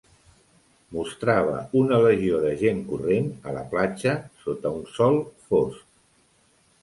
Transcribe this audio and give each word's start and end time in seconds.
Mostrava 0.95 1.57
una 1.81 1.99
legió 2.05 2.39
de 2.45 2.53
gent 2.61 2.79
corrent 2.87 3.29
a 3.51 3.55
la 3.57 3.65
platja 3.75 4.15
sota 4.45 4.71
un 4.79 4.87
sol 4.95 5.19
fosc. 5.51 5.85